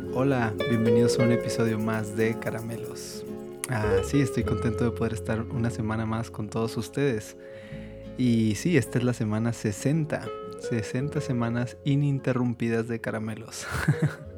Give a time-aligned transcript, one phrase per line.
[0.00, 3.26] Hola, bienvenidos a un episodio más de Caramelos.
[3.68, 7.36] Ah, sí, estoy contento de poder estar una semana más con todos ustedes.
[8.16, 10.26] Y sí, esta es la semana 60.
[10.70, 13.66] 60 semanas ininterrumpidas de caramelos.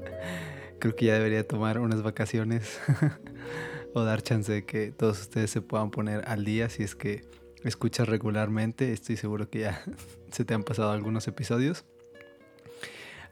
[0.81, 2.81] Creo que ya debería tomar unas vacaciones
[3.95, 7.23] o dar chance de que todos ustedes se puedan poner al día si es que
[7.63, 8.93] escuchas regularmente.
[8.93, 9.85] Estoy seguro que ya
[10.33, 11.85] se te han pasado algunos episodios.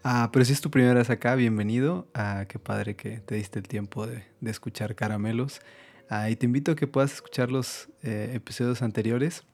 [0.04, 2.08] Ah, pero si es tu primera vez acá, bienvenido.
[2.12, 5.60] Ah, qué padre que te diste el tiempo de, escuchar Caramelos.
[6.08, 9.44] Ah, y te invito a que puedas escuchar los eh, episodios anteriores.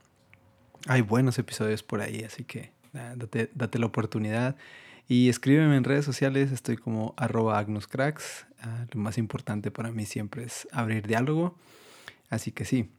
[0.86, 4.56] Hay buenos episodios por ahí, así que date, date, la oportunidad.
[5.06, 8.46] Y escríbeme en redes sociales, estoy como arroba agnuscracks.
[8.94, 11.58] lo más importante para mí siempre es abrir diálogo.
[12.30, 12.90] Así que sí,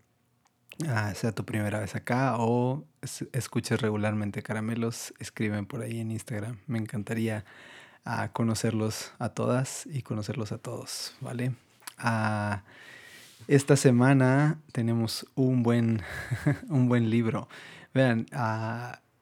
[0.88, 2.86] Ah, sea tu primera vez acá o
[3.34, 6.60] escuches regularmente Caramelos, escriben por ahí en Instagram.
[6.68, 7.44] Me encantaría
[8.06, 11.52] ah, conocerlos a todas y conocerlos a todos, ¿vale?
[11.98, 12.64] Ah,
[13.50, 16.02] esta semana tenemos un buen,
[16.70, 17.50] un buen libro.
[17.94, 18.26] Vean,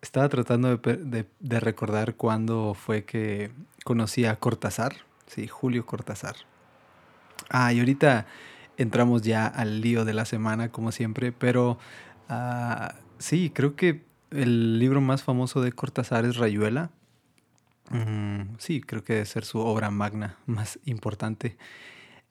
[0.01, 3.49] estaba tratando de, de, recordar cuándo fue que
[3.83, 6.35] conocí a Cortázar, sí, Julio Cortázar.
[7.49, 8.27] Ah, y ahorita
[8.77, 11.77] entramos ya al lío de la semana, como siempre, pero
[12.29, 16.91] uh, sí, creo que el libro más famoso de Cortázar es Rayuela.
[17.89, 21.57] Mm, sí, creo que debe ser su obra magna más importante.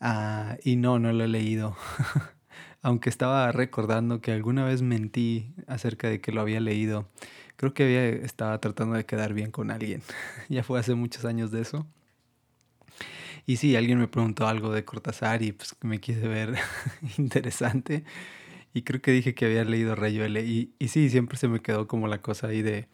[0.01, 1.77] Uh, y no, no lo he leído.
[2.83, 7.09] Aunque estaba recordando que alguna vez mentí acerca de que lo había leído.
[7.57, 10.03] Creo que había, estaba tratando de quedar bien con alguien.
[10.49, 11.87] ya fue hace muchos años de eso.
[13.47, 16.57] Y sí, alguien me preguntó algo de Cortázar y pues me quise ver
[17.19, 18.05] interesante.
[18.75, 20.41] Y creo que dije que había leído Rayuela.
[20.41, 22.89] Y, y sí, siempre se me quedó como la cosa ahí de,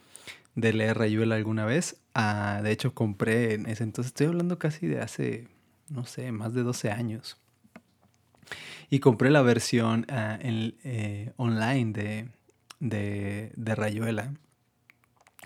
[0.54, 1.96] de leer Rayuela alguna vez.
[2.14, 5.48] Ah, de hecho, compré en ese entonces, estoy hablando casi de hace,
[5.88, 7.38] no sé, más de 12 años.
[8.90, 12.28] Y compré la versión ah, en, eh, online de,
[12.78, 14.34] de, de Rayuela.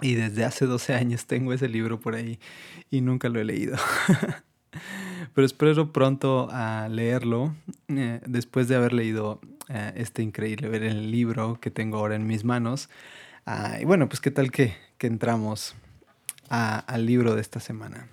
[0.02, 2.38] Y desde hace 12 años tengo ese libro por ahí
[2.90, 3.76] y nunca lo he leído.
[5.34, 7.54] Pero espero pronto a leerlo
[7.88, 12.26] eh, después de haber leído eh, este increíble ver el libro que tengo ahora en
[12.26, 12.88] mis manos.
[13.44, 15.74] Ah, y bueno, pues qué tal que, que entramos
[16.48, 18.08] al libro de esta semana.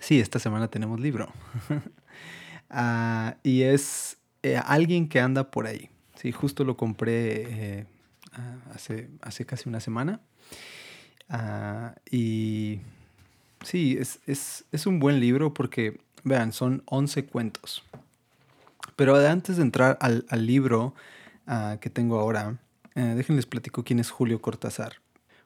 [0.00, 1.32] Sí, esta semana tenemos libro.
[2.70, 5.88] Ah, y es eh, alguien que anda por ahí.
[6.16, 7.86] Sí, justo lo compré
[8.74, 10.20] hace, hace casi una semana.
[11.30, 12.80] Ah, y
[13.62, 17.82] Sí, es, es, es, un buen libro porque, vean, son 11 cuentos.
[18.96, 20.94] Pero antes de entrar al, al libro
[21.46, 22.58] uh, que tengo ahora,
[22.94, 24.96] eh, déjenles platico quién es Julio Cortázar.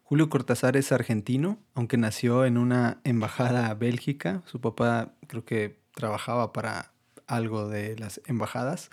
[0.05, 4.43] Julio Cortázar es argentino, aunque nació en una embajada bélgica.
[4.47, 6.93] Su papá creo que trabajaba para
[7.27, 8.91] algo de las embajadas.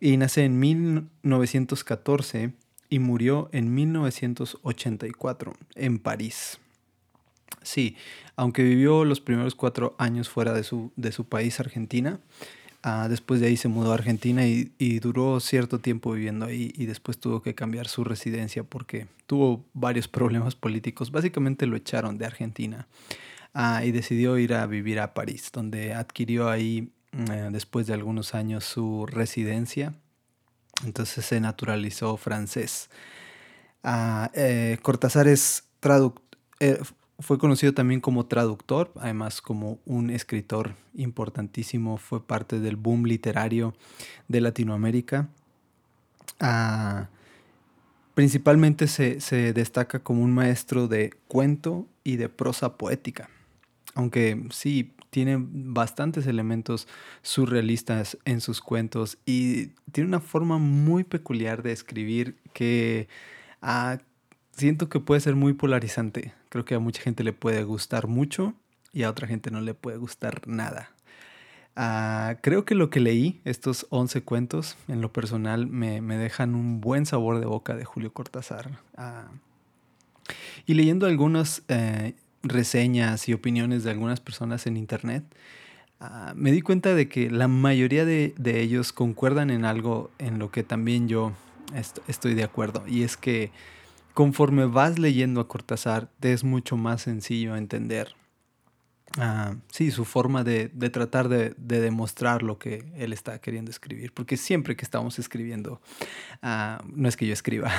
[0.00, 2.52] Y nace en 1914
[2.88, 6.58] y murió en 1984 en París.
[7.62, 7.96] Sí,
[8.36, 12.20] aunque vivió los primeros cuatro años fuera de su, de su país, Argentina,
[12.82, 16.86] ah, después de ahí se mudó a Argentina y, duró cierto tiempo viviendo ahí y
[16.86, 21.10] después tuvo que cambiar su residencia porque tuvo varios problemas políticos.
[21.10, 22.86] Básicamente lo echaron de Argentina
[23.54, 28.34] ah, y decidió ir a vivir a París, donde adquirió ahí, eh, después de algunos
[28.34, 29.94] años, su residencia.
[30.84, 32.88] Entonces se naturalizó francés.
[33.82, 36.22] Ah, eh, Cortázar es traductor.
[36.60, 36.78] Eh,
[37.20, 43.74] fue conocido también como traductor, además como un escritor importantísimo, fue parte del boom literario
[44.28, 45.28] de Latinoamérica.
[46.38, 47.08] Ah,
[48.14, 53.28] principalmente se, destaca como un maestro de cuento y de prosa poética,
[53.94, 56.86] aunque sí tiene bastantes elementos
[57.22, 63.08] surrealistas en sus cuentos y tiene una forma muy peculiar de escribir que...
[63.60, 63.98] Ah,
[64.58, 66.34] siento que puede ser muy polarizante.
[66.48, 68.54] Creo que a mucha gente le puede gustar mucho
[68.92, 70.90] y a otra gente no le puede gustar nada.
[71.76, 76.80] Ah, creo que lo que leí, estos 11 cuentos, en lo personal me, dejan un
[76.80, 78.80] buen sabor de boca de Julio Cortázar.
[78.96, 79.28] Ah,
[80.66, 85.22] y leyendo algunas eh, reseñas y opiniones de algunas personas en internet,
[86.00, 90.40] ah, me di cuenta de que la mayoría de, de, ellos concuerdan en algo en
[90.40, 91.32] lo que también yo
[92.08, 92.82] estoy de acuerdo.
[92.88, 93.52] Y es que
[94.18, 98.16] conforme vas leyendo a Cortázar, te es mucho más sencillo entender.
[99.16, 104.12] Uh, sí, su forma de, tratar de, demostrar lo que él está queriendo escribir.
[104.12, 105.80] Porque siempre que estamos escribiendo,
[106.42, 107.70] ah, no es que yo escriba,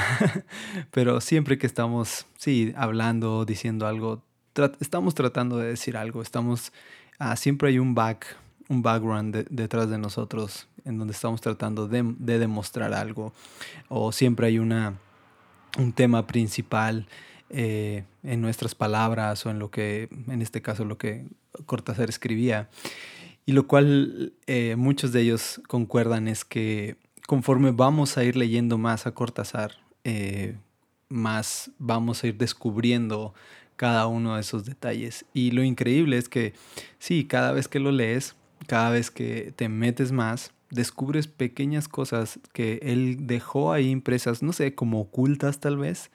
[0.91, 4.23] pero siempre que estamos, sí, hablando, diciendo algo,
[4.79, 6.71] estamos tratando de decir algo, estamos
[7.17, 8.37] ah, siempre hay un back,
[8.69, 13.33] un background detrás de nosotros en donde estamos tratando de, demostrar algo
[13.89, 14.97] o siempre hay una,
[15.77, 17.07] un tema principal
[17.49, 21.25] eh, en nuestras palabras o en lo que, en este caso, lo que
[21.65, 22.69] Cortázar escribía.
[23.45, 28.77] Y lo cual eh, muchos de ellos concuerdan es que conforme vamos a ir leyendo
[28.77, 29.71] más a Cortázar,
[30.03, 30.55] eh,
[31.09, 33.33] más vamos a ir descubriendo
[33.75, 35.25] cada uno de esos detalles.
[35.33, 36.53] Y lo increíble es que
[36.99, 38.35] sí, cada vez que lo lees,
[38.67, 44.53] cada vez que te metes más, descubres pequeñas cosas que él dejó ahí impresas, no
[44.53, 46.11] sé, como ocultas tal vez.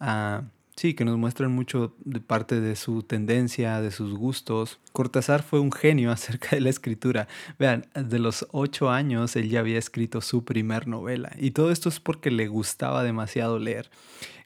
[0.00, 0.42] Ah,
[0.76, 4.80] sí, que nos muestran mucho de parte de su tendencia, de sus gustos.
[4.92, 7.28] Cortázar fue un genio acerca de la escritura.
[7.58, 11.32] Vean, de los ocho años él ya había escrito su primer novela.
[11.38, 13.90] Y todo esto es porque le gustaba demasiado leer.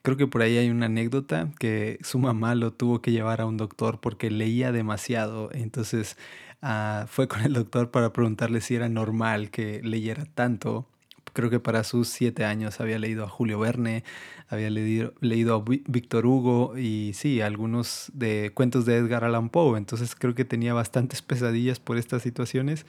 [0.03, 3.47] Creo que por ahí hay una anécdota que su mamá lo tuvo que llevar a
[3.47, 5.51] un doctor porque leía demasiado.
[5.53, 6.17] Entonces
[6.62, 10.87] ah, fue con el doctor para preguntarle si era normal que leyera tanto.
[11.32, 14.02] Creo que para sus siete años había leído a Julio Verne,
[14.49, 19.78] había leído, leído a Víctor Hugo y sí, algunos de cuentos de Edgar Allan Poe.
[19.78, 22.87] Entonces creo que tenía bastantes pesadillas por estas situaciones.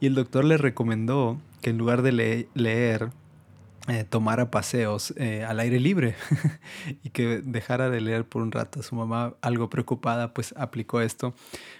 [0.00, 3.10] Y el doctor le recomendó que en lugar de leer
[3.88, 6.16] eh, tomara paseos eh, al aire libre
[7.04, 8.82] y que dejara de leer por un rato.
[8.82, 11.34] Su mamá, algo preocupada, pues aplicó esto.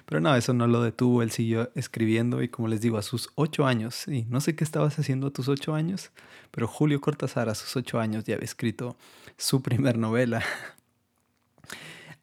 [0.05, 1.23] Pero no, eso no lo detuvo.
[1.23, 4.62] Él siguió escribiendo y como les digo, a sus ocho años, y no sé qué
[4.62, 6.11] estabas haciendo a tus ocho años,
[6.50, 8.97] pero Julio Cortázar a sus ocho años ya había escrito
[9.37, 10.43] su primer novela.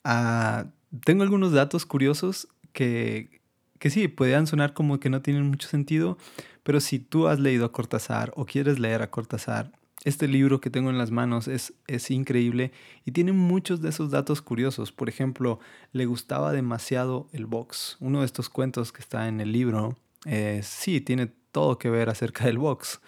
[0.06, 0.66] Ah,
[1.06, 3.40] tengo algunos datos curiosos que,
[3.84, 6.18] que sí, podrían sonar como que no tienen mucho sentido,
[6.64, 9.74] pero si tú has leído a Cortázar o quieres leer a Cortázar,
[10.06, 12.72] este libro que tengo en las manos es, es increíble
[13.04, 14.94] y tiene muchos de esos datos curiosos.
[14.94, 15.60] Por ejemplo,
[15.92, 17.98] le gustaba demasiado el box.
[18.00, 22.08] Uno de estos cuentos que está en el libro, eh, sí, tiene todo que ver
[22.08, 23.02] acerca del box.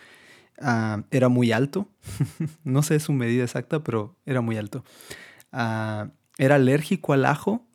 [0.59, 1.87] Ah, era muy alto,
[2.65, 4.83] no sé su medida exacta, pero era muy alto.
[5.53, 7.65] Ah, era alérgico al ajo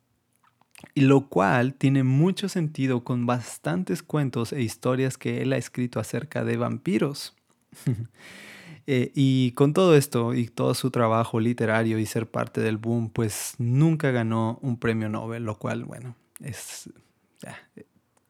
[0.93, 5.99] y lo cual tiene mucho sentido con bastantes cuentos e historias que él ha escrito
[5.99, 7.35] acerca de vampiros.
[8.87, 13.11] Eh, y con todo esto y todo su trabajo literario y ser parte del boom,
[13.11, 16.89] pues nunca ganó un premio Nobel, lo cual, bueno, es...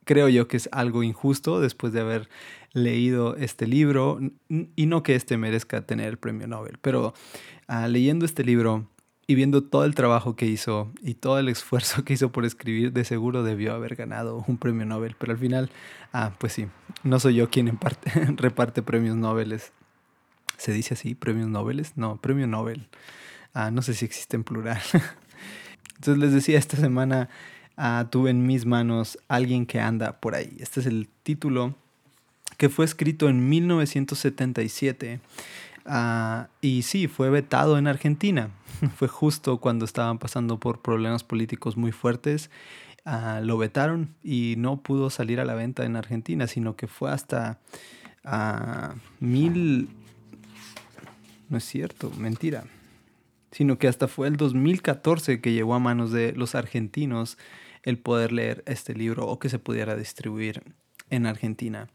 [0.04, 2.30] creo yo que es algo injusto después de haber
[2.74, 4.20] leído este libro
[4.50, 7.14] y no que este merezca tener el premio Nobel, pero
[7.68, 8.88] ah, leyendo este libro
[9.28, 12.92] y viendo todo el trabajo que hizo y todo el esfuerzo que hizo por escribir,
[12.92, 15.16] de seguro debió haber ganado un premio Nobel.
[15.18, 15.70] Pero al final,
[16.14, 16.68] ah, pues sí,
[17.04, 17.78] no soy yo quien
[18.38, 19.60] reparte premios Nobel.
[20.58, 21.16] ¿Se dice así?
[21.16, 21.86] ¿Premios Nobel?
[21.96, 22.88] No, premio Nobel.
[23.54, 24.82] Ah, no sé si existe en plural.
[25.96, 27.30] Entonces les decía, esta semana
[27.78, 30.58] ah, tuve en mis manos Alguien que anda por ahí.
[30.60, 31.76] Este es el título
[32.58, 35.20] que fue escrito en 1977
[35.86, 38.52] Ah, y sí, fue vetado en Argentina.
[38.96, 42.50] fue justo cuando estaban pasando por problemas políticos muy fuertes.
[43.04, 47.12] Ah, lo vetaron y no pudo salir a la venta en Argentina, sino que fue
[47.12, 47.60] hasta
[48.26, 49.90] uh, mil...
[51.50, 52.64] No es cierto, mentira.
[53.52, 57.38] Sino que hasta fue el 2014 que llegó a manos de los argentinos
[57.84, 60.64] el poder leer este libro o que se pudiera distribuir
[61.10, 61.90] en Argentina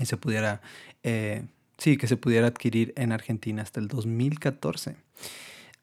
[0.00, 0.62] y se pudiera
[1.02, 1.44] eh,
[1.82, 4.94] Sí, que se pudiera adquirir en Argentina hasta el 2014.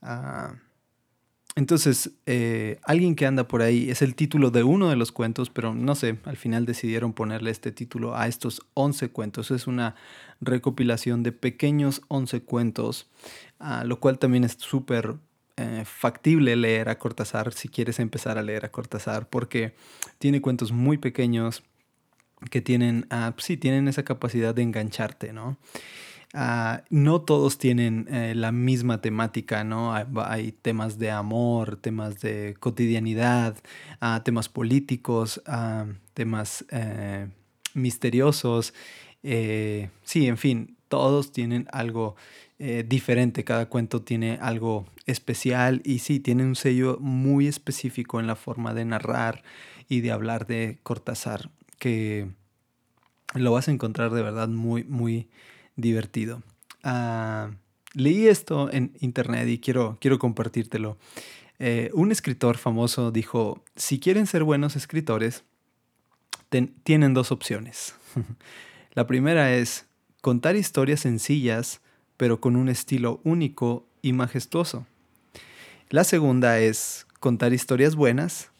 [0.01, 0.55] Ah,
[1.57, 5.49] entonces, eh, alguien que anda por ahí es el título de uno de los cuentos,
[5.49, 9.51] pero no sé, al final decidieron ponerle este título a estos 11 cuentos.
[9.51, 9.95] Es una
[10.39, 13.09] recopilación de pequeños 11 cuentos,
[13.59, 15.17] ah, lo cual también es súper
[15.57, 19.75] eh, factible leer a Cortázar si quieres empezar a leer a Cortázar, porque
[20.17, 21.61] tiene cuentos muy pequeños
[22.49, 25.57] que tienen, ah, sí, tienen esa capacidad de engancharte, ¿no?
[26.33, 29.93] Ah, no todos tienen eh, la misma temática, ¿no?
[29.93, 33.57] Hay, temas de amor, temas de cotidianidad,
[33.99, 35.41] ah, temas políticos,
[36.13, 37.27] temas eh,
[37.73, 38.75] misteriosos.
[39.23, 42.15] Eh, sí, en fin, todos tienen algo
[42.87, 48.35] diferente, cada cuento tiene algo especial y sí, tiene un sello muy específico en la
[48.35, 49.43] forma de narrar
[49.87, 52.27] y de hablar de Cortázar que
[53.33, 55.27] lo vas a encontrar de verdad muy, muy
[55.75, 56.43] divertido.
[56.83, 57.51] Ah,
[57.93, 60.97] leí esto en internet y quiero, quiero compartírtelo.
[61.59, 65.43] Eh, un escritor famoso dijo, si quieren ser buenos escritores,
[66.83, 67.95] tienen dos opciones.
[68.93, 69.85] La primera es
[70.21, 71.81] contar historias sencillas,
[72.17, 74.85] pero con un estilo único y majestuoso.
[75.89, 78.51] La segunda es contar historias buenas,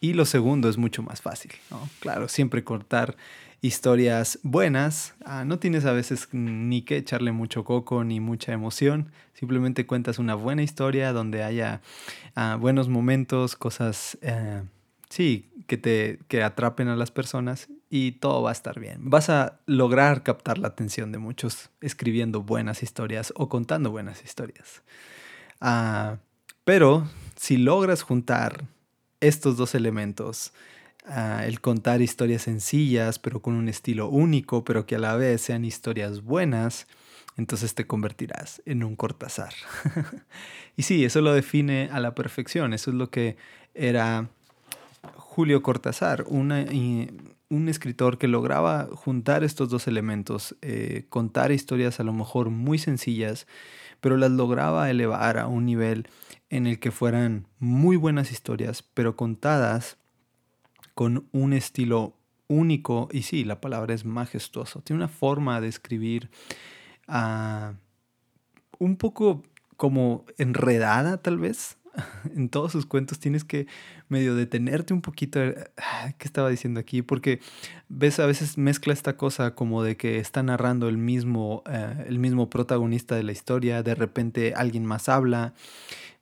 [0.00, 1.52] Y lo segundo es mucho más fácil.
[2.00, 3.16] Claro, siempre contar
[3.60, 5.14] historias buenas.
[5.24, 9.10] Ah, no tienes a veces ni que echarle mucho coco ni mucha emoción.
[9.34, 11.82] Simplemente cuentas una buena historia donde haya
[12.34, 14.62] ah, buenos momentos, cosas, eh,
[15.10, 19.10] sí, que te que atrapen a las personas y todo va a estar bien.
[19.10, 24.82] Vas a lograr captar la atención de muchos escribiendo buenas historias o contando buenas historias.
[25.60, 26.16] Ah,
[26.64, 28.64] pero si logras juntar
[29.20, 30.52] estos dos elementos,
[31.44, 35.64] el contar historias sencillas, pero con un estilo único, pero que a la vez sean
[35.64, 36.86] historias buenas,
[37.36, 39.52] entonces te convertirás en un Cortázar.
[40.76, 42.74] y sí, eso lo define a la perfección.
[42.74, 43.36] Eso es lo que
[43.74, 44.28] era
[45.16, 52.12] Julio Cortázar, un escritor que lograba juntar estos dos elementos, eh, contar historias a lo
[52.12, 53.46] mejor muy sencillas,
[54.00, 56.08] pero las lograba elevar a un nivel
[56.50, 59.96] en el que fueran muy buenas historias, pero contadas
[60.94, 62.16] con un estilo
[62.48, 64.82] único y sí, la palabra es majestuoso.
[64.82, 66.28] Tiene una forma de escribir
[67.06, 67.74] ah,
[68.78, 69.42] un poco
[69.76, 71.78] como enredada tal vez.
[72.36, 73.66] En todos sus cuentos tienes que
[74.08, 75.40] medio detenerte un poquito.
[75.76, 77.02] Ah, ¿Qué estaba diciendo aquí?
[77.02, 77.40] Porque
[77.88, 82.18] ves, a veces mezcla esta cosa como de que está narrando el mismo, eh, el
[82.18, 85.54] mismo protagonista de la historia, de repente alguien más habla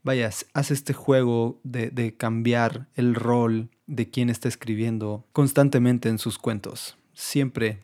[0.08, 6.38] vaya, hace este juego de, cambiar el rol de quien está escribiendo constantemente en sus
[6.38, 6.96] cuentos.
[7.12, 7.82] Siempre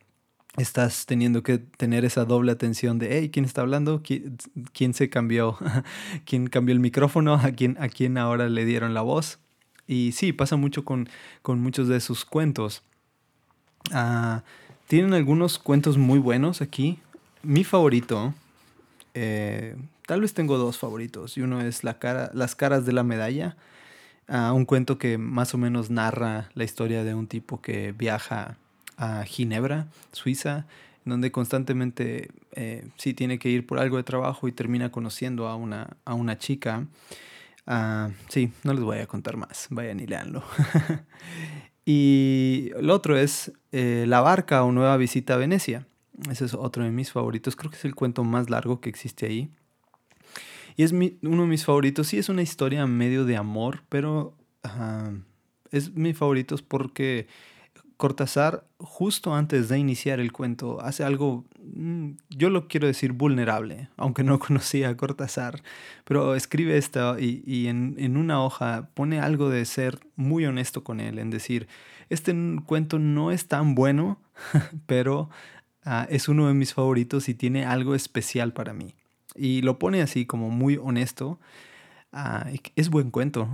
[0.56, 4.02] estás teniendo que tener esa doble atención de, hey, ¿quién está hablando?
[4.02, 5.58] ¿Quién, se cambió?
[6.24, 7.34] ¿Quién cambió el micrófono?
[7.34, 9.38] ¿A quién, ¿A quién ahora le dieron la voz?
[9.86, 11.10] Y sí, pasa mucho con,
[11.42, 12.82] con muchos de sus cuentos.
[13.92, 14.44] Ah,
[14.86, 17.00] tienen algunos cuentos muy buenos aquí.
[17.42, 18.32] Mi favorito,
[19.12, 19.76] eh,
[20.06, 23.56] Tal vez tengo dos favoritos y uno es la cara, Las caras de la medalla,
[24.28, 28.56] un cuento que más o menos narra la historia de un tipo que viaja
[28.96, 30.66] a Ginebra, Suiza,
[31.04, 35.56] donde constantemente eh, sí tiene que ir por algo de trabajo y termina conociendo a
[35.56, 36.86] una, a una chica.
[37.66, 40.42] Uh, sí, no les voy a contar más, vayan y leanlo.
[41.86, 45.86] y el otro es eh, La barca o Nueva visita a Venecia.
[46.30, 49.26] Ese es otro de mis favoritos, creo que es el cuento más largo que existe
[49.26, 49.50] ahí.
[50.76, 52.08] Y es uno de mis favoritos.
[52.08, 54.34] Sí, es una historia medio de amor, pero
[55.70, 57.26] es mi favorito porque
[57.96, 63.88] Cortázar, justo antes de iniciar el cuento, hace algo, mm, yo lo quiero decir vulnerable,
[63.96, 65.62] aunque no conocía a Cortázar,
[66.04, 71.18] pero escribe esto y, en, una hoja pone algo de ser muy honesto con él,
[71.18, 71.68] en decir,
[72.10, 72.34] este
[72.66, 74.20] cuento no es tan bueno,
[74.86, 75.30] pero
[75.84, 78.94] ah, es uno de mis favoritos y tiene algo especial para mí.
[79.34, 81.38] Y lo pone así como muy honesto.
[82.12, 83.48] Ah, es buen cuento,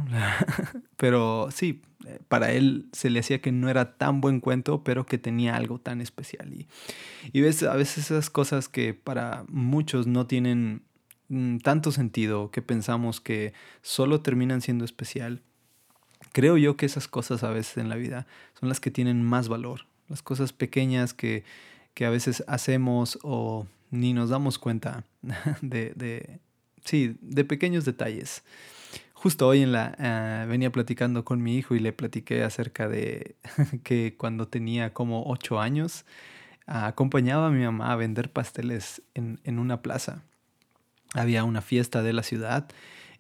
[0.99, 5.07] pero sí, eh, para él se le hacía que no era tan buen cuento, pero
[5.07, 6.53] que tenía algo tan especial.
[7.33, 10.83] Y, ves a veces esas cosas que para muchos no tienen
[11.29, 15.43] mm, tanto sentido, que pensamos que solo terminan siendo especial.
[16.33, 18.27] Creo yo que esas cosas a veces en la vida
[18.59, 21.45] son las que tienen más valor, las cosas pequeñas que,
[21.95, 25.05] que a veces hacemos o ni nos damos cuenta
[25.63, 26.41] de, de
[26.85, 28.43] sí, de pequeños detalles.
[29.13, 33.37] Justo hoy en la eh, venía platicando con mi hijo y le platiqué acerca de
[33.85, 36.07] que cuando tenía como ocho años
[36.67, 40.23] acompañaba a mi mamá a vender pasteles en, en una plaza.
[41.15, 42.69] Había una fiesta de la ciudad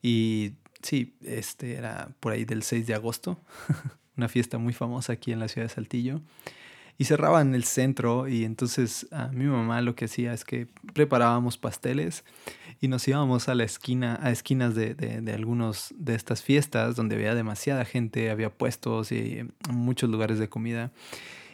[0.02, 0.52] y
[0.82, 3.40] sí, este era por ahí del 6 de agosto,
[4.16, 6.20] una fiesta muy famosa aquí en la ciudad de Saltillo
[7.00, 11.56] y cerraban el centro y entonces a mi mamá lo que hacía es que preparábamos
[11.56, 12.24] pasteles
[12.78, 17.16] y nos íbamos a la esquina, a esquinas de, de, algunos de estas fiestas donde
[17.16, 20.92] había demasiada gente, había puestos y muchos lugares de comida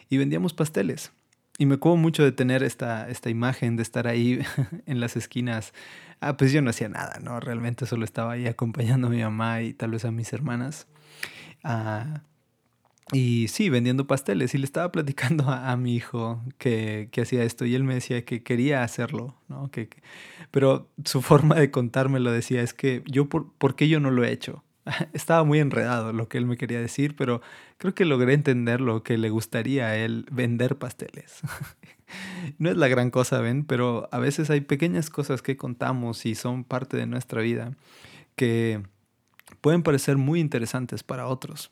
[0.09, 1.13] y vendíamos pasteles.
[1.57, 4.41] Y me acuerdo mucho de tener esta, esta imagen de estar ahí
[4.85, 5.73] en las esquinas.
[6.19, 7.39] Ah, pues yo no hacía nada, ¿no?
[7.39, 10.87] Realmente solo estaba ahí acompañando a mi mamá y tal vez a mis hermanas.
[11.63, 12.23] Ah,
[13.11, 14.53] y sí, vendiendo pasteles.
[14.53, 18.25] Y le estaba platicando a, mi hijo que, que, hacía esto y él me decía
[18.25, 19.71] que quería hacerlo, ¿no?
[19.71, 19.89] Que,
[20.51, 24.23] pero su forma de contármelo decía, es que yo, por, ¿por qué yo no lo
[24.23, 24.63] he hecho?
[25.13, 27.41] Estaba muy enredado lo que él me quería decir, pero
[27.77, 31.41] creo que logré entender lo que le gustaría a él vender pasteles.
[32.57, 36.35] no es la gran cosa, ven, pero a veces hay pequeñas cosas que contamos y
[36.35, 37.75] son parte de nuestra vida
[38.35, 38.83] que
[39.61, 41.71] pueden parecer muy interesantes para otros.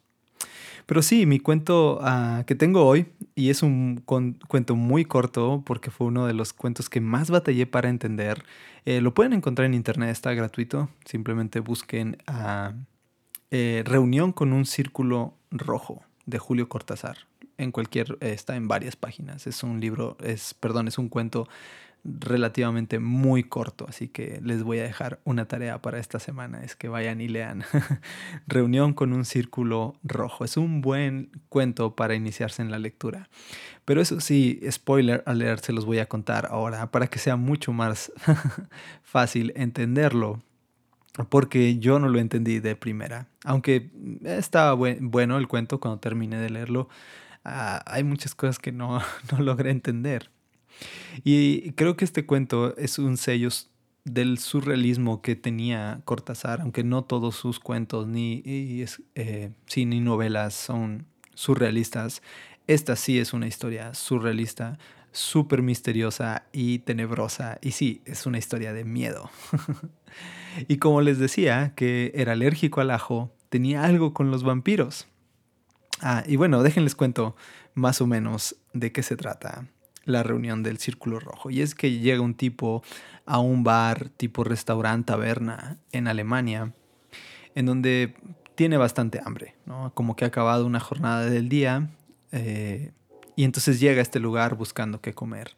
[0.86, 5.92] Pero sí, mi cuento ah, que tengo hoy, y es un cuento muy corto porque
[5.92, 8.44] fue uno de los cuentos que más batallé para entender,
[8.86, 12.74] eh, lo pueden encontrar en internet, está gratuito, simplemente busquen a
[13.52, 17.18] eh, Reunión con un círculo Rojo de Julio Cortázar.
[17.58, 19.48] En cualquier, está en varias páginas.
[19.48, 21.48] Es un libro, es, perdón, es un cuento
[22.06, 26.76] relativamente muy corto, así que les voy a dejar una tarea para esta semana, es
[26.76, 27.64] que vayan y lean
[28.48, 30.46] Reunión con un círculo rojo.
[30.46, 33.30] Es un buen cuento para iniciarse en la lectura.
[33.86, 37.74] Pero eso sí, spoiler alert, se los voy a contar ahora para que sea mucho
[37.74, 38.12] más
[39.04, 40.42] fácil entenderlo
[41.30, 43.28] porque yo no lo entendí de primera.
[43.46, 43.90] Aunque
[44.24, 46.90] estaba bueno el cuento cuando terminé de leerlo,
[47.46, 49.00] ah, hay muchas cosas que no,
[49.32, 50.30] no logré entender.
[51.24, 53.50] Y creo que este cuento es un sello
[54.06, 61.08] del surrealismo que tenía Cortázar, aunque no todos sus cuentos ni, eh, ni novelas son
[61.34, 62.22] surrealistas.
[62.68, 64.78] Esta sí es una historia surrealista,
[65.12, 67.58] súper misteriosa y tenebrosa.
[67.62, 69.30] Y sí, es una historia de miedo.
[70.68, 75.08] y como les decía, que era alérgico al ajo, tenía algo con los vampiros.
[76.02, 77.36] Ah, y bueno, déjenles cuento
[77.74, 79.68] más o menos de qué se trata
[80.06, 81.50] la reunión del Círculo Rojo.
[81.50, 82.84] Y es que llega un tipo
[83.26, 86.74] a un bar tipo restaurante, taberna en Alemania,
[87.56, 88.16] en donde
[88.56, 89.92] tiene bastante hambre, ¿no?
[89.94, 91.90] Como que ha acabado una jornada del día
[92.32, 92.92] eh,
[93.36, 95.54] y entonces llega a este lugar buscando qué comer.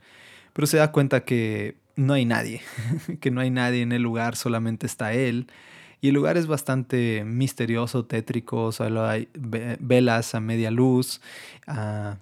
[0.53, 2.61] Pero se da cuenta que no hay nadie,
[3.19, 5.47] que no hay nadie en el lugar, solamente está él.
[5.99, 11.21] Y el lugar es bastante misterioso, tétrico, solo hay velas a media luz.
[11.67, 12.15] Uh,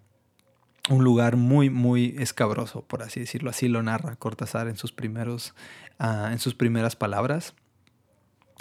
[0.89, 3.49] un lugar muy, muy escabroso, por así decirlo.
[3.49, 5.53] Así lo narra Cortázar en sus, primeros,
[5.99, 7.53] ah, en sus primeras palabras.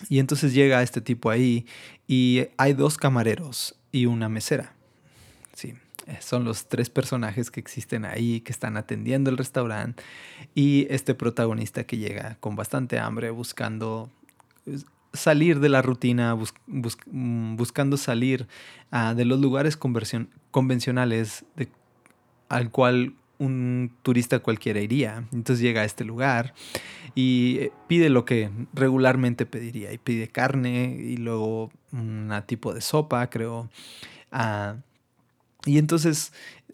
[0.09, 1.67] Y entonces llega este tipo ahí
[2.07, 4.75] y hay dos camareros y una mesera.
[5.55, 5.75] Sí,
[6.07, 10.03] eh, son los tres personajes que existen ahí, que están atendiendo el restaurante.
[10.55, 14.11] Y este protagonista que llega con bastante hambre, buscando
[14.65, 18.49] pues, salir de la rutina, mm, buscando salir
[18.91, 19.79] ah, de los lugares
[20.51, 21.69] convencionales de
[22.55, 25.25] al cual un turista cualquiera iría.
[25.33, 26.55] Entonces llega a este lugar
[27.15, 29.93] y eh, pide lo que regularmente pediría.
[29.93, 33.69] Y pide carne y luego un tipo de sopa, creo.
[34.31, 34.77] Ah,
[35.67, 36.33] y entonces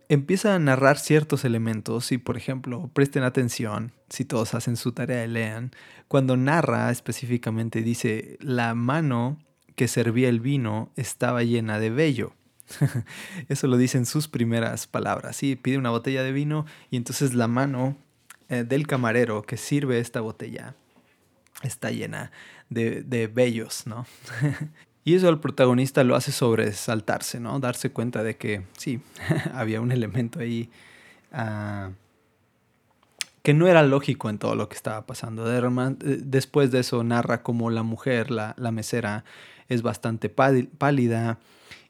[0.09, 5.25] empieza a narrar ciertos elementos y, por ejemplo, presten atención, si todos hacen su tarea
[5.25, 5.71] y lean,
[6.09, 9.39] cuando narra específicamente dice, la mano
[9.77, 12.35] que servía el vino estaba llena de vello.
[13.49, 15.37] Eso lo dice en sus primeras palabras.
[15.37, 17.97] Sí, pide una botella de vino y entonces la mano
[18.49, 20.75] eh, del camarero que sirve esta botella
[21.63, 22.31] está llena
[22.69, 24.07] de, de vellos, ¿no?
[25.05, 27.61] y eso al protagonista lo hace sobresaltarse, ¿no?
[27.61, 29.01] Darse cuenta de que sí,
[29.55, 30.71] había un elemento ahí
[31.33, 31.93] uh,
[33.43, 35.51] que no era lógico en todo lo que estaba pasando.
[35.51, 39.25] Eh, después de eso narra como la mujer, la, la mesera,
[39.69, 41.39] es bastante pálida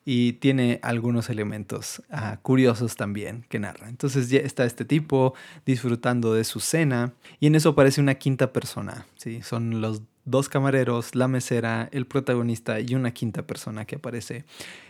[0.05, 3.89] y tiene algunos elementos ah, curiosos también que narra.
[3.89, 5.35] Entonces ya está este tipo
[5.67, 9.07] disfrutando de su cena y en eso aparece una quinta persona.
[9.17, 9.43] ¿sí?
[9.43, 14.45] Son los dos camareros, la mesera, el protagonista y una quinta persona que aparece,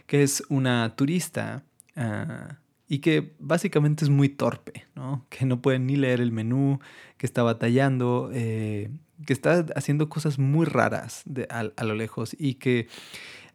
[0.06, 1.64] que es una turista.
[1.96, 2.56] Ah,
[2.92, 5.24] y que básicamente es muy torpe, ¿no?
[5.28, 6.80] que no puede ni leer el menú,
[7.18, 8.90] que está batallando, eh,
[9.26, 12.88] que está haciendo cosas muy raras a, lo lejos y que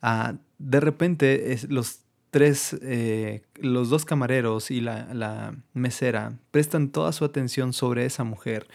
[0.08, 2.02] Ah, de repente los
[2.36, 8.68] tres, eh, los dos camareros y la, mesera prestan toda su atención sobre esa mujer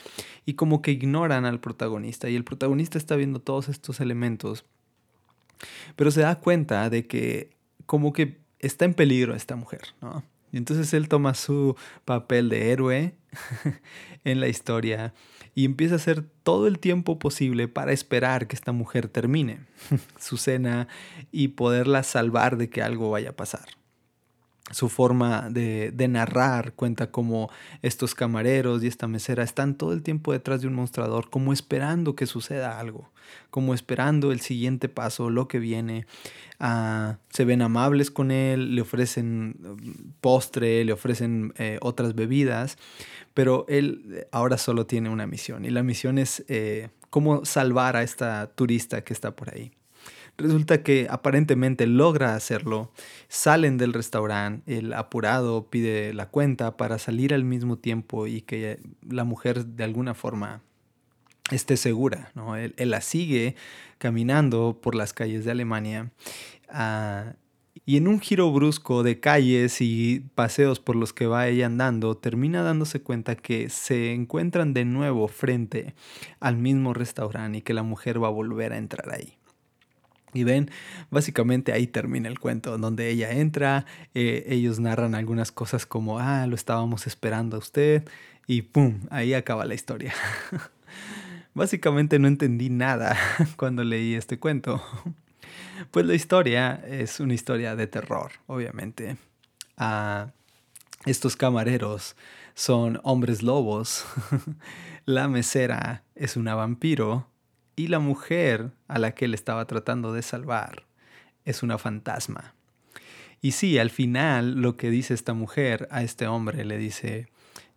[0.46, 4.64] y como que ignoran al protagonista y el protagonista está viendo todos estos elementos,
[5.94, 7.50] pero se da cuenta de que
[7.84, 10.22] como que está en peligro esta mujer, ¿no?
[10.52, 13.14] Y entonces él toma su papel de héroe
[14.24, 15.12] en la historia
[15.60, 19.60] y empieza a hacer todo el tiempo posible para esperar que esta mujer termine
[20.18, 20.88] su cena
[21.32, 23.79] y poderla salvar de que algo vaya a pasar
[24.70, 27.50] su forma de, narrar cuenta como
[27.82, 32.14] estos camareros y esta mesera están todo el tiempo detrás de un mostrador, como esperando
[32.14, 33.10] que suceda algo,
[33.50, 36.06] como esperando el siguiente paso, lo que viene.
[36.58, 42.76] Ah, se ven amables con él, le ofrecen mm, postre, le ofrecen eh, otras bebidas,
[43.34, 48.02] pero él ahora solo tiene una misión y la misión es eh, cómo salvar a
[48.02, 49.72] esta turista que está por ahí.
[50.40, 52.90] Resulta que aparentemente logra hacerlo.
[53.28, 58.80] Salen del restaurante, el apurado pide la cuenta para salir al mismo tiempo y que
[59.08, 60.62] la mujer de alguna forma
[61.50, 62.30] esté segura.
[62.34, 62.56] ¿no?
[62.56, 63.54] Él, la sigue
[63.98, 66.10] caminando por las calles de Alemania.
[66.68, 67.34] Ah,
[67.86, 72.16] y en un giro brusco de calles y paseos por los que va ella andando,
[72.16, 75.94] termina dándose cuenta que se encuentran de nuevo frente
[76.40, 79.39] al mismo restaurante y que la mujer va a volver a entrar ahí.
[80.32, 80.70] Y ven,
[81.10, 86.46] básicamente ahí termina el cuento, donde ella entra, eh, ellos narran algunas cosas como, ah,
[86.46, 88.04] lo estábamos esperando a usted,
[88.46, 89.00] y ¡pum!
[89.10, 90.14] Ahí acaba la historia.
[91.54, 93.16] básicamente no entendí nada
[93.56, 94.82] cuando leí este cuento.
[95.90, 99.16] Pues la historia es una historia de terror, obviamente.
[99.76, 100.32] Ah,
[101.06, 102.16] estos camareros
[102.54, 104.04] son hombres lobos.
[105.04, 107.26] la mesera es una vampiro
[107.76, 110.84] y la mujer a la que él estaba tratando de salvar
[111.44, 112.54] es una fantasma.
[113.40, 117.28] Y sí, al final lo que dice esta mujer a este hombre le dice,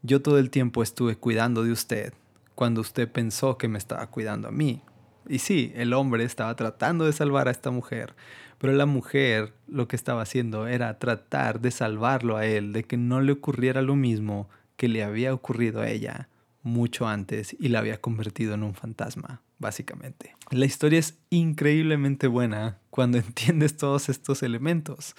[0.01, 2.13] yo todo el tiempo estuve cuidando de usted
[2.55, 4.81] cuando usted pensó que me estaba cuidando a mí.
[5.27, 8.13] Y sí, el hombre estaba tratando de salvar a esta mujer,
[8.57, 12.97] pero la mujer lo que estaba haciendo era tratar de salvarlo a él, de que
[12.97, 16.27] no le ocurriera lo mismo que le había ocurrido a ella
[16.61, 20.35] mucho antes y la había convertido en un fantasma, básicamente.
[20.51, 25.15] La historia es increíblemente buena cuando entiendes todos estos elementos.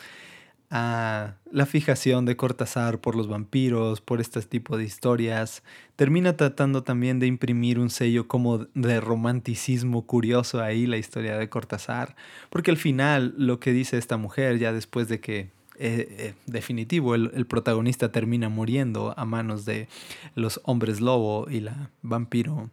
[0.70, 5.62] Ah, la fijación de Cortázar por los vampiros, por este tipo de historias,
[5.94, 11.48] termina tratando también de imprimir un sello como de romanticismo curioso ahí la historia de
[11.48, 12.16] Cortázar,
[12.50, 17.14] porque al final lo que dice esta mujer ya después de que eh, eh, definitivo,
[17.14, 19.88] el, protagonista termina muriendo a manos de
[20.34, 22.70] los hombres lobo y la vampiro.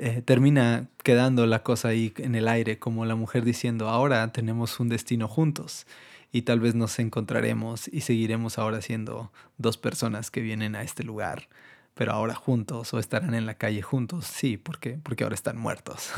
[0.00, 4.78] Eh, termina quedando la cosa ahí en el aire, como la mujer diciendo, ahora tenemos
[4.78, 5.86] un destino juntos
[6.30, 11.02] y tal vez nos encontraremos y seguiremos ahora siendo dos personas que vienen a este
[11.02, 11.48] lugar,
[11.94, 16.12] pero ahora juntos o estarán en la calle juntos, sí, porque ahora están muertos.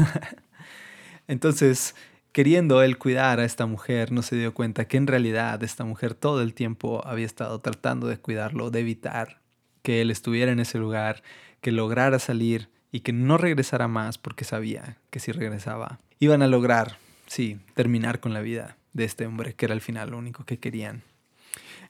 [1.27, 1.95] Entonces,
[2.33, 6.15] queriendo él cuidar a esta mujer, no se dio cuenta que en realidad esta mujer
[6.15, 9.41] todo el tiempo había estado tratando de cuidarlo, de evitar
[9.83, 11.23] que él estuviera en ese lugar,
[11.61, 16.49] que lograra salir y que no regresara más porque sabía que si regresaba iban a
[16.49, 20.45] lograr, sí, terminar con la vida de este hombre, que era al final lo único
[20.45, 21.03] que querían.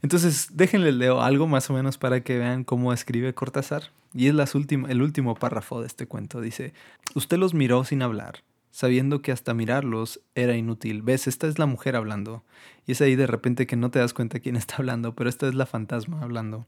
[0.03, 3.91] Entonces, déjenle leo algo más o menos para que vean cómo escribe Cortázar.
[4.15, 6.41] Y es las el último párrafo de este cuento.
[6.41, 6.73] Dice,
[7.15, 11.03] usted los miró sin hablar sabiendo que hasta mirarlos era inútil.
[11.03, 11.27] ¿Ves?
[11.27, 12.45] Esta es la mujer hablando.
[12.87, 15.49] Y es ahí de repente que no te das cuenta quién está hablando, pero esta
[15.49, 16.67] es la fantasma hablando.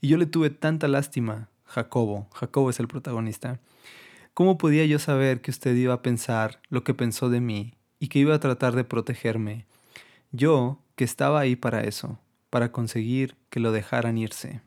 [0.00, 2.28] Y yo le tuve tanta lástima, Jacobo.
[2.34, 3.58] Jacobo es el protagonista.
[4.34, 8.08] ¿Cómo podía yo saber que usted iba a pensar lo que pensó de mí y
[8.08, 9.64] que iba a tratar de protegerme?
[10.32, 12.18] Yo, que estaba ahí para eso,
[12.50, 14.60] para conseguir que lo dejaran irse.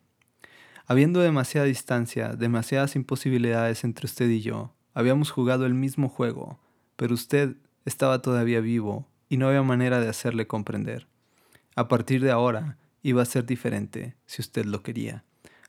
[0.88, 6.60] Habiendo demasiada distancia, demasiadas imposibilidades entre usted y yo, habíamos jugado el mismo juego,
[6.96, 11.08] pero usted estaba todavía vivo y no había manera de hacerle comprender.
[11.76, 15.24] A partir de ahora iba a ser diferente si usted lo quería.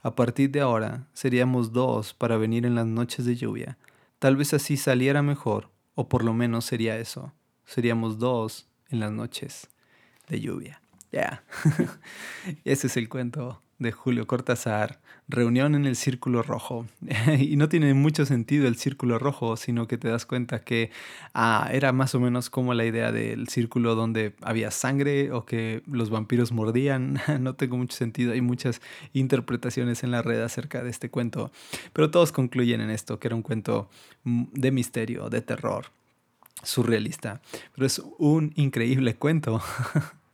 [0.07, 3.77] A partir de ahora seríamos dos para venir en las noches de lluvia.
[4.21, 7.33] Tal vez así saliera mejor, o por lo menos sería eso.
[7.65, 9.69] Seríamos dos en las noches
[10.29, 10.81] de lluvia.
[11.11, 11.43] Ya.
[12.65, 16.87] Ese es el cuento de Julio Cortázar, reunión en el círculo rojo.
[17.39, 20.91] y no tiene mucho sentido el círculo rojo, sino que te das cuenta que
[21.35, 25.83] ah, era más o menos como la idea del círculo donde había sangre o que
[25.87, 27.21] los vampiros mordían.
[27.41, 28.81] no tengo mucho sentido, hay muchas
[29.13, 31.51] interpretaciones en la red acerca de este cuento,
[31.93, 33.91] pero todos concluyen en esto, que era un cuento
[34.25, 35.87] de misterio, de terror,
[36.63, 37.41] surrealista.
[37.75, 39.61] Pero es un increíble cuento.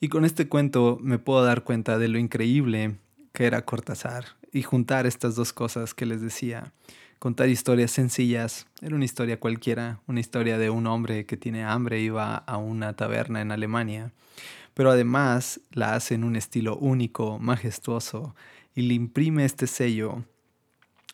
[0.00, 2.96] Y con este cuento me puedo dar cuenta de lo increíble
[3.32, 6.72] que era Cortázar y juntar estas dos cosas que les decía.
[7.18, 12.00] Contar historias sencillas, era una historia cualquiera, una historia de un hombre que tiene hambre
[12.00, 14.12] y va a una taberna en Alemania,
[14.74, 18.34] pero además la hace en un estilo único, majestuoso,
[18.74, 20.24] y le imprime este sello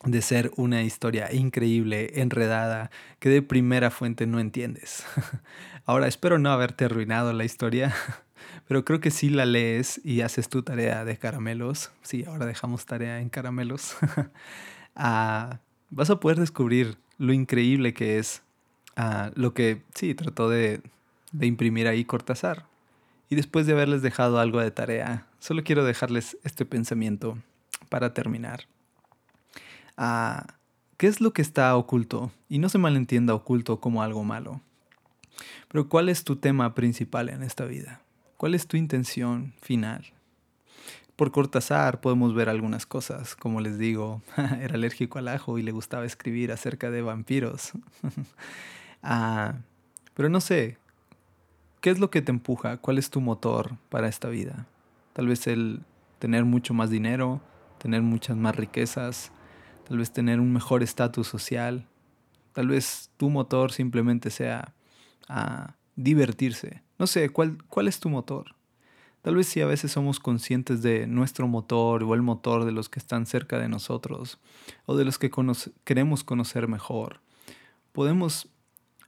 [0.03, 5.05] de ser una historia increíble, enredada, que de primera fuente no entiendes.
[5.85, 7.93] Ahora, espero no haberte arruinado la historia,
[8.67, 12.85] pero creo que si la lees y haces tu tarea de caramelos, sí, ahora dejamos
[12.85, 13.95] tarea en caramelos,
[14.95, 18.41] ah, vas a poder descubrir lo increíble que es
[18.95, 20.81] ah, lo que sí trató de,
[21.39, 22.65] imprimir ahí Cortázar.
[23.29, 27.37] Y después de haberles dejado algo de tarea, solo quiero dejarles este pensamiento
[27.89, 28.65] para terminar.
[29.97, 30.45] Ah,
[30.97, 32.31] ¿Qué es lo que está oculto?
[32.47, 34.61] Y no se malentienda oculto como algo malo.
[35.67, 38.02] Pero ¿cuál es tu tema principal en esta vida?
[38.43, 40.03] ¿Cuál es tu intención final?
[41.15, 44.21] Por Cortázar podemos ver algunas cosas, como les digo,
[44.59, 47.71] era alérgico al ajo y le gustaba escribir acerca de vampiros.
[49.01, 49.53] ah,
[50.13, 50.77] pero no sé,
[51.79, 52.75] ¿qué es lo que te empuja?
[52.75, 54.67] ¿Cuál es tu motor para esta vida?
[55.13, 55.79] Tal vez el
[56.19, 57.39] tener mucho más dinero,
[57.77, 59.31] tener muchas más riquezas,
[59.87, 61.87] tal vez tener un mejor estatus social,
[62.53, 64.73] Tal vez tu motor simplemente sea
[65.27, 66.83] a divertirse.
[66.99, 68.55] No sé, ¿cuál, ¿cuál es tu motor?
[69.23, 72.89] Tal vez si a veces somos conscientes de nuestro motor o el motor de los
[72.89, 74.37] que están cerca de nosotros
[74.85, 75.31] o de los que
[75.85, 77.21] queremos conocer mejor,
[77.93, 78.49] podemos,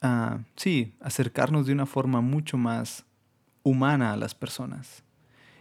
[0.01, 3.05] uh, sí, acercarnos de una forma mucho más
[3.63, 5.03] humana a las personas.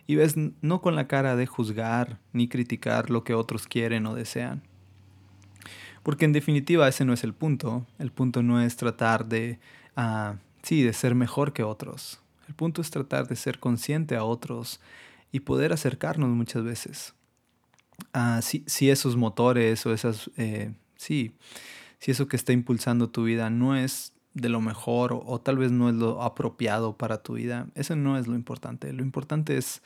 [0.07, 4.15] Y ves, no con la cara de juzgar ni criticar lo que otros quieren o
[4.15, 4.63] desean.
[6.05, 7.87] Porque en definitiva ese no es el punto.
[7.99, 9.59] El punto no es tratar de,
[9.97, 12.21] uh, sí, de ser mejor que otros.
[12.49, 14.81] El punto es tratar de ser consciente a otros
[15.31, 17.15] y poder acercarnos muchas veces.
[18.15, 21.37] Uh, si, esos motores o esas, eh, sí,
[21.99, 25.71] si eso que está impulsando tu vida no es de lo mejor o, tal vez
[25.71, 28.93] no es lo apropiado para tu vida, eso no es lo importante.
[28.93, 29.81] Lo importante es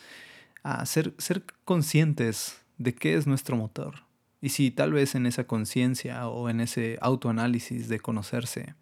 [0.64, 4.04] uh, ser, ser conscientes de qué es nuestro motor.
[4.40, 8.74] Y si tal vez en esa conciencia o en ese autoanálisis de conocerse,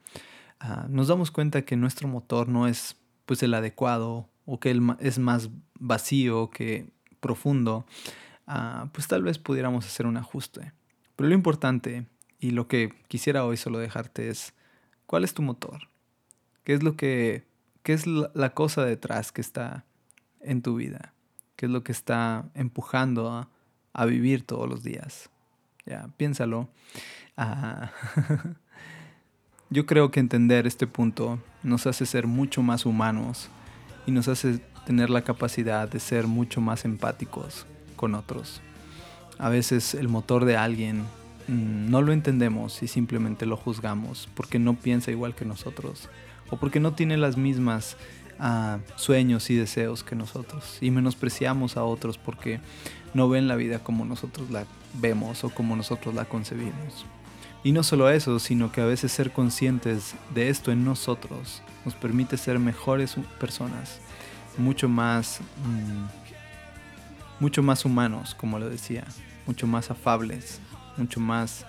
[0.62, 5.18] uh, nos damos cuenta que nuestro motor no es pues el adecuado o que es
[5.18, 6.88] más vacío que
[7.20, 7.84] profundo,
[8.46, 10.72] uh, pues tal vez pudiéramos hacer un ajuste.
[11.16, 12.06] Pero lo importante
[12.38, 14.54] y lo que quisiera hoy solo dejarte es,
[15.06, 15.88] ¿cuál es tu motor?
[16.64, 17.44] ¿Qué es lo que,
[17.82, 19.84] qué es la cosa detrás que está
[20.40, 21.12] en tu vida?
[21.56, 23.48] ¿Qué es lo que está empujando a,
[23.92, 25.30] a vivir todos los días?
[25.86, 26.68] Ya, piénsalo.
[27.38, 27.86] Uh,
[29.70, 33.48] yo creo que entender este punto nos hace ser mucho más humanos
[34.06, 38.60] y nos hace tener la capacidad de ser mucho más empáticos con otros.
[39.38, 41.04] A veces el motor de alguien
[41.48, 46.08] Mm, no lo entendemos y simplemente lo juzgamos porque no piensa igual que nosotros
[46.50, 47.96] o porque no tiene las mismas
[48.40, 52.60] uh, sueños y deseos que nosotros y menospreciamos a otros porque
[53.14, 57.06] no ven la vida como nosotros la vemos o como nosotros la concebimos.
[57.64, 61.94] Y no solo eso, sino que a veces ser conscientes de esto en nosotros nos
[61.94, 63.98] permite ser mejores personas,
[64.56, 66.06] mucho más, mmm,
[67.40, 69.04] mucho más humanos, como lo decía,
[69.46, 70.60] mucho más afables,
[70.96, 71.66] mucho más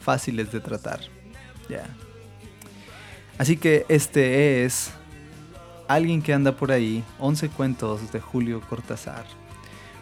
[0.00, 1.00] fáciles de tratar.
[3.38, 4.92] Así que este es
[5.88, 9.24] alguien que anda por ahí, 11 cuentos de Julio Cortázar.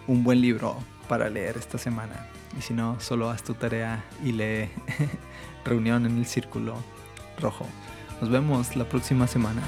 [0.07, 0.77] Un buen libro
[1.11, 2.29] para leer esta semana.
[2.57, 4.71] Y si no, solo haz tu tarea y lee
[5.65, 6.77] Reunión en el Círculo
[7.41, 7.67] Rojo.
[8.21, 9.61] Nos vemos la próxima semana.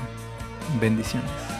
[0.80, 1.51] Bendiciones.